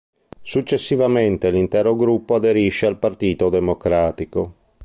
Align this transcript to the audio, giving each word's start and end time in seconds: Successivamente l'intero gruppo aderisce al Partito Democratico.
Successivamente 0.41 1.51
l'intero 1.51 1.95
gruppo 1.95 2.33
aderisce 2.33 2.87
al 2.87 2.97
Partito 2.97 3.49
Democratico. 3.49 4.55